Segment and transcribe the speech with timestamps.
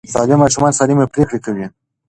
[0.13, 1.65] سالم ماشومان سالمې پرېکړې کوي.